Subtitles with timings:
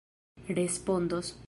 [0.47, 1.37] respondos